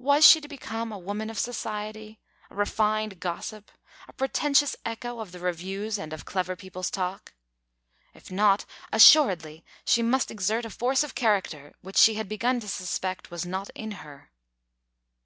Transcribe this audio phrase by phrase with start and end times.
[0.00, 2.18] Was she to become a woman of society,
[2.50, 3.70] a refined gossip,
[4.08, 7.32] a pretentious echo of the reviews and of clever people's talk?
[8.12, 12.66] If not, assuredly she must exert a force of character which she had begun to
[12.66, 14.32] suspect was not in her.